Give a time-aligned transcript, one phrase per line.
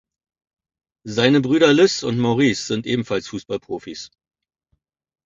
[1.05, 4.09] Seine Brüder Lys und Maurice sind ebenfalls Fußballprofis.